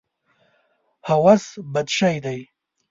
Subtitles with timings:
[1.07, 1.43] هوس
[1.73, 2.39] بد شی دی.